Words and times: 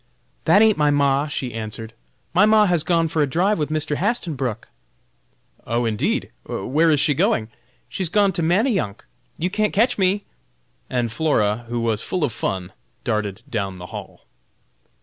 "That 0.45 0.63
ain't 0.63 0.79
my 0.79 0.89
ma!" 0.89 1.27
she 1.27 1.53
answered. 1.53 1.93
"My 2.33 2.47
ma 2.47 2.65
has 2.65 2.83
gone 2.83 3.07
for 3.07 3.21
a 3.21 3.27
drive 3.29 3.59
with 3.59 3.69
Mr. 3.69 3.97
Hastenbrook!" 3.97 4.67
"Oh, 5.67 5.85
indeed! 5.85 6.31
Where 6.47 6.89
is 6.89 6.99
she 6.99 7.13
going?" 7.13 7.49
"She's 7.87 8.09
gone 8.09 8.31
to 8.31 8.41
Manayunk! 8.41 9.05
You 9.37 9.51
can't 9.51 9.73
catch 9.73 9.99
me!" 9.99 10.25
And 10.89 11.11
Flora, 11.11 11.65
who 11.69 11.81
was 11.81 12.01
full 12.01 12.23
of 12.23 12.33
fun, 12.33 12.73
darted 13.03 13.43
down 13.47 13.77
the 13.77 13.85
hall. 13.93 14.25